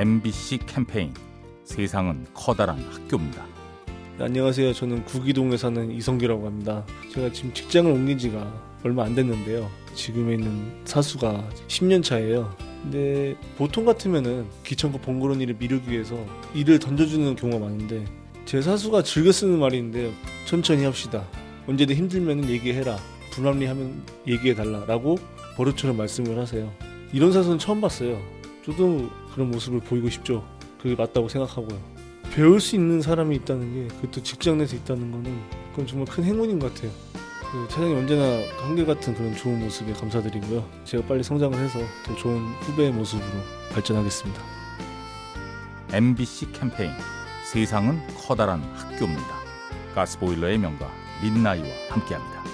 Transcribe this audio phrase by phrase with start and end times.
[0.00, 1.12] MBC 캠페인
[1.62, 3.44] 세상은 커다란 학교입니다.
[4.16, 4.72] 네, 안녕하세요.
[4.72, 6.86] 저는 구기동에 사는 이성규라고 합니다.
[7.12, 8.50] 제가 지금 직장을 옮긴 지가
[8.82, 9.70] 얼마 안 됐는데요.
[9.94, 12.50] 지금에 있는 사수가 10년 차예요.
[12.82, 16.16] 근데 보통 같으면은 귀찮고 번거로운 일을 미루기 위해서
[16.54, 18.06] 일을 던져주는 경우가 많은데
[18.46, 20.12] 제 사수가 즐겨 쓰는 말이 있는데요.
[20.46, 21.26] 천천히 합시다.
[21.68, 22.96] 언제든 힘들면 얘기해라.
[23.32, 25.18] 불합리하면 얘기해달라라고
[25.56, 26.72] 버릇처럼 말씀을 하세요.
[27.12, 28.18] 이런 사수는 처음 봤어요.
[28.64, 30.44] 저도 그런 모습을 보이고 싶죠.
[30.80, 31.78] 그게 맞다고 생각하고요.
[32.32, 36.58] 배울 수 있는 사람이 있다는 게 그것도 직장 내에서 있다는 거는 그건 정말 큰 행운인
[36.58, 36.90] 것 같아요.
[37.50, 38.22] 그 차장님 언제나
[38.62, 40.64] 한결같은 그런 좋은 모습에 감사드리고요.
[40.84, 43.26] 제가 빨리 성장을 해서 더 좋은 후배의 모습으로
[43.72, 44.40] 발전하겠습니다.
[45.92, 46.92] MBC 캠페인
[47.44, 49.40] 세상은 커다란 학교입니다.
[49.96, 50.88] 가스보일러의 명가
[51.22, 52.49] 민나이와 함께합니다.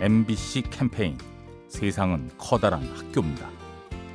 [0.00, 1.18] MBC 캠페인
[1.66, 3.48] 세상은 커다란 학교입니다.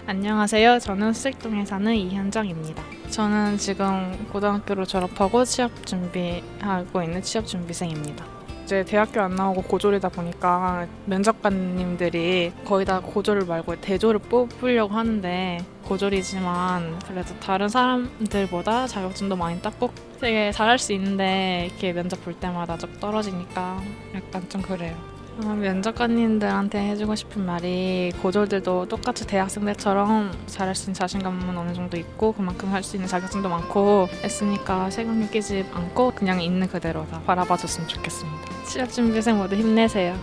[0.05, 0.79] 안녕하세요.
[0.79, 2.81] 저는 수익동에 사는 이현정입니다.
[3.09, 8.25] 저는 지금 고등학교를 졸업하고 취업 준비하고 있는 취업 준비생입니다.
[8.63, 16.99] 이제 대학교 안 나오고 고졸이다 보니까 면접관님들이 거의 다 고졸 말고 대졸을 뽑으려고 하는데 고졸이지만
[16.99, 22.93] 그래도 다른 사람들보다 자격증도 많이 땄고 되게 잘할 수 있는데 이렇게 면접 볼 때마다 좀
[23.01, 23.81] 떨어지니까
[24.15, 25.12] 약간 좀 그래요.
[25.41, 32.33] 어, 면접관님들한테 해주고 싶은 말이 고졸들도 똑같이 대학생들처럼 잘할 수 있는 자신감은 어느 정도 있고
[32.33, 37.87] 그만큼 할 수 있는 자격증도 많고 했으니까 세금 끼지 않고 그냥 있는 그대로 다 바라봐줬으면
[37.87, 38.63] 좋겠습니다.
[38.65, 40.15] 취업 준비생 모두 힘내세요.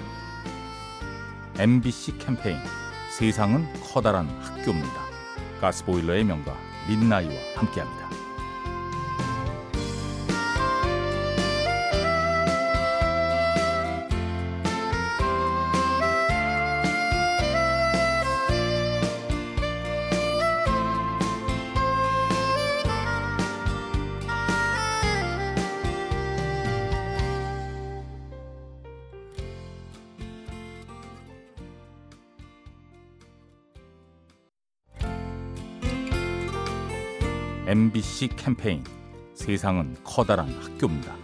[1.58, 2.58] MBC 캠페인
[3.18, 5.00] 세상은 커다란 학교입니다.
[5.60, 6.54] 가스보일러의 명가
[6.88, 8.09] 민나이와 함께합니다.
[37.70, 38.82] MBC 캠페인
[39.32, 41.14] 세상은 커다란 학교입니다.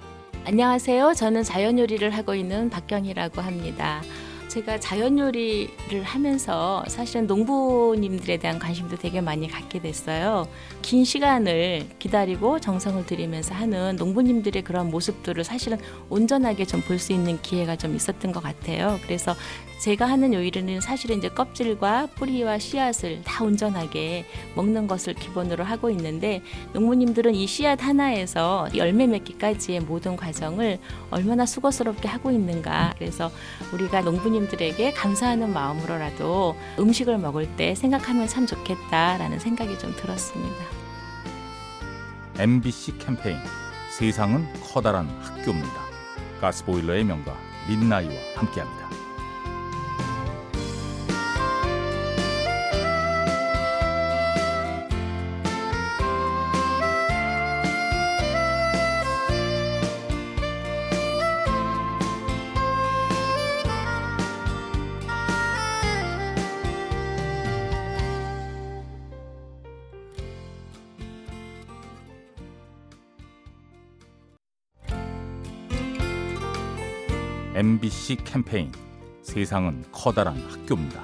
[0.45, 1.15] 안녕하세요.
[1.15, 4.01] 저는 자연 요리를 하고 있는 박경희라고 합니다.
[4.49, 10.49] 제가 자연 요리를 하면서 사실은 농부님들에 대한 관심도 되게 많이 갖게 됐어요.
[10.83, 17.41] 긴 시간을 기다리고 정성을 들이면서 하는 농부님들의 그런 모습들을 사실은 온전하게 좀 볼 수 있는
[17.43, 18.99] 기회가 좀 있었던 것 같아요.
[19.03, 19.35] 그래서
[19.81, 24.25] 제가 하는 요리는 사실은 이제 껍질과 뿌리와 씨앗을 다 온전하게
[24.55, 26.41] 먹는 것을 기본으로 하고 있는데
[26.73, 30.79] 농부님들은 이 씨앗 하나에서 열매 맺기까지의 모든 과정을
[31.11, 32.95] 얼마나 수고스럽게 하고 있는가.
[32.99, 33.31] 그래서
[33.75, 40.65] 우리가 농부님 들에게 감사하는 마음으로라도 음식을 먹을 때 생각하면 참 좋겠다라는 생각이 좀 들었습니다.
[42.39, 43.39] MBC 캠페인
[43.91, 45.87] 세상은 커다란 학교입니다.
[46.41, 47.35] 가스보일러의 명가
[47.69, 49.06] 민나이와 함께합니다.
[77.57, 78.71] MBC 캠페인
[79.23, 81.03] 세상은 커다란 학교입니다.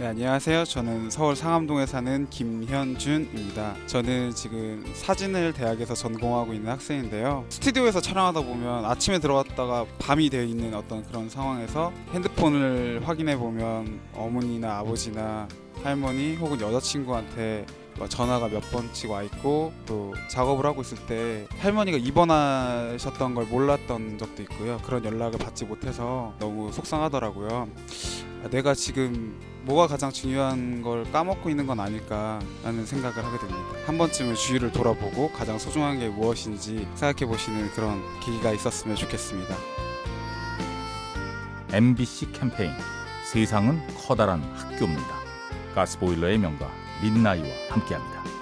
[0.00, 0.64] 네, 안녕하세요.
[0.64, 3.86] 저는 서울 상암동에 사는 김현준입니다.
[3.86, 7.44] 저는 지금 사진을 대학에서 전공하고 있는 학생인데요.
[7.48, 14.78] 스튜디오에서 촬영하다 보면 아침에 들어왔다가 밤이 되어 있는 어떤 그런 상황에서 핸드폰을 확인해 보면 어머니나
[14.78, 15.46] 아버지나
[15.84, 21.98] 할머니 혹은 여자친구한테 뭐 전화가 몇 번씩 와 있고 또 작업을 하고 있을 때 할머니가
[21.98, 24.78] 입원하셨던 걸 몰랐던 적도 있고요.
[24.84, 27.68] 그런 연락을 받지 못해서 너무 속상하더라고요.
[28.44, 33.60] 아, 내가 지금 뭐가 가장 중요한 걸 까먹고 있는 건 아닐까라는 생각을 하게 됩니다.
[33.86, 39.56] 한 번쯤은 주위를 돌아보고 가장 소중한 게 무엇인지 생각해 보시는 그런 계기가 있었으면 좋겠습니다.
[41.72, 42.72] MBC 캠페인
[43.30, 45.18] 세상은 커다란 학교입니다.
[45.74, 48.37] 가스보일러의 명가 민나이와 함께합니다.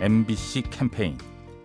[0.00, 1.16] MBC 캠페인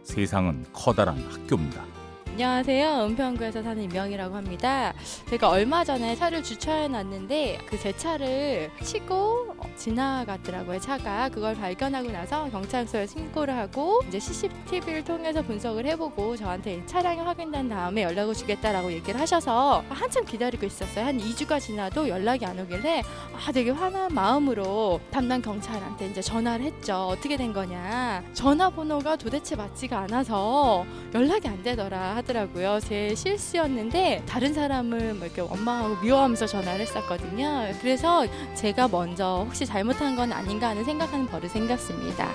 [0.03, 1.83] 세상은 커다란 학교입니다.
[2.29, 3.05] 안녕하세요.
[3.07, 4.93] 은평구에서 사는 임영이라고 합니다.
[5.29, 9.50] 제가 얼마 전에 차를 주차해 놨는데 그 제 차를 치고
[9.81, 10.79] 지나가더라고요.
[10.79, 17.67] 차가 그걸 발견하고 나서 경찰서에 신고를 하고 이제 CCTV를 통해서 분석을 해보고 저한테 차량이 확인된
[17.67, 21.05] 다음에 연락을 주겠다라고 얘기를 하셔서 한참 기다리고 있었어요.
[21.05, 23.01] 한 2주가 지나도 연락이 안 오길래
[23.33, 27.07] 아 되게 화난 마음으로 담당 경찰한테 이제 전화를 했죠.
[27.07, 28.23] 어떻게 된 거냐.
[28.33, 30.85] 전화번호가 도대체 맞지가 않아서
[31.15, 32.79] 연락이 안 되더라 하더라고요.
[32.81, 37.71] 제 실수였는데 다른 사람을 뭐 이렇게 원망하고 미워하면서 전화를 했었거든요.
[37.81, 42.29] 그래서 제가 먼저 혹시 잘못한 건 아닌가 하는 생각하는 버릇 생겼습니다.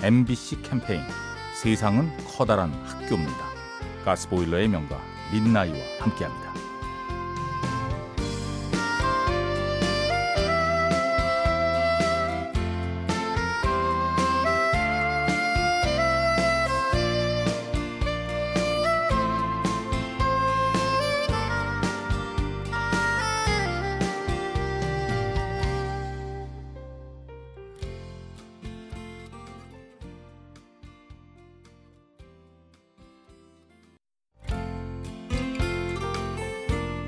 [0.00, 1.02] MBC 캠페인
[1.60, 3.44] 세상은 커다란 학교입니다.
[4.04, 5.00] 가스보일러의 명가
[5.32, 6.51] 민나이와 함께합니다.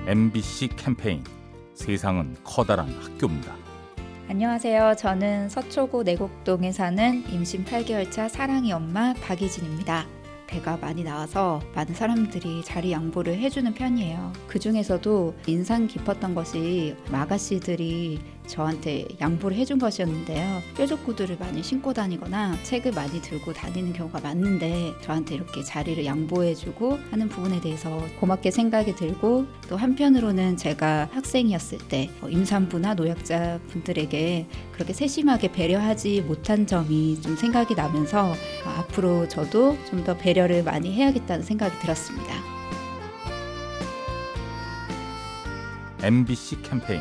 [0.07, 1.25] MBC 캠페인
[1.73, 3.57] 세상은 커다란 학교입니다.
[4.29, 4.97] 안녕하세요.
[4.99, 10.07] 저는 서초구 내곡동에 사는 임신 8개월 차 사랑이 엄마 박이진입니다.
[10.47, 14.35] 배가 많이 나와서 많은 사람들이 자리 양보를 해주는 편이에요.
[14.47, 20.63] 그 중에서도 인상 깊었던 것이 아가씨들이 저한테 양보를 해준 것이었는데요.
[20.77, 26.99] 뾰족 구두를 많이 신고 다니거나 책을 많이 들고 다니는 경우가 많은데 저한테 이렇게 자리를 양보해주고
[27.11, 34.93] 하는 부분에 대해서 고맙게 생각이 들고 또 한편으로는 제가 학생이었을 때 임산부나 노약자 분들에게 그렇게
[34.93, 41.79] 세심하게 배려하지 못한 점이 좀 생각이 나면서 앞으로 저도 좀 더 배려를 많이 해야겠다는 생각이
[41.79, 42.35] 들었습니다.
[46.03, 47.01] MBC 캠페인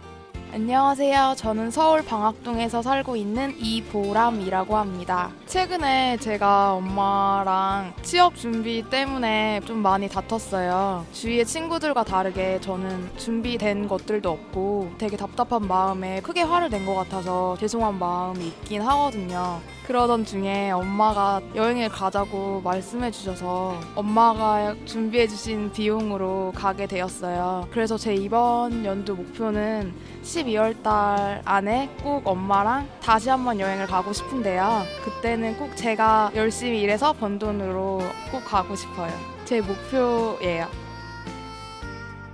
[0.53, 1.35] 안녕하세요.
[1.37, 5.31] 저는 서울 방학동에서 살고 있는 이보람이라고 합니다.
[5.45, 11.05] 최근에 제가 엄마랑 취업 준비 때문에 좀 많이 다퉜어요.
[11.13, 17.55] 주위의 친구들과 다르게 저는 준비된 것들도 없고 되게 답답한 마음에 크게 화를 낸 것 같아서
[17.57, 19.61] 죄송한 마음이 있긴 하거든요.
[19.85, 27.67] 그러던 중에 엄마가 여행을 가자고 말씀해 주셔서 엄마가 준비해 주신 비용으로 가게 되었어요.
[27.71, 29.93] 그래서 제 이번 연도 목표는
[30.41, 34.83] 12월 달 안에 꼭 엄마랑 다시 한번 여행을 가고 싶은데요.
[35.03, 39.11] 그때는 꼭 제가 열심히 일해서 번 돈으로 꼭 가고 싶어요.
[39.45, 40.67] 제 목표예요.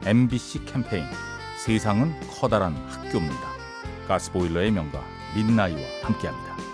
[0.06, 1.06] MBC 캠페인
[1.58, 3.48] 세상은 커다란 학교입니다.
[4.08, 5.02] 가스보일러의 명가
[5.36, 6.67] 민나이와 함께합니다.